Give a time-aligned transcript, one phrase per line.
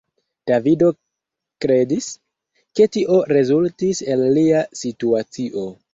[0.51, 0.87] Davido
[1.65, 2.07] kredis,
[2.79, 5.69] ke tio rezultis el lia situacio.